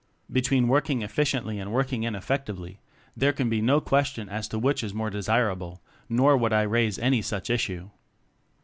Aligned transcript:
Between 0.31 0.67
working 0.67 1.03
efficiently 1.03 1.59
and 1.59 1.71
working 1.71 2.05
ineffectively 2.05 2.79
there 3.15 3.31
can 3.31 3.49
be 3.49 3.61
no 3.61 3.79
question 3.79 4.29
as 4.29 4.47
to 4.47 4.57
which 4.57 4.83
is 4.83 4.93
the 4.93 4.97
more 4.97 5.11
desirable, 5.11 5.79
nor 6.09 6.35
would 6.35 6.53
I 6.53 6.63
raise 6.63 6.97
any 6.97 7.21
such 7.21 7.51
issue. 7.51 7.91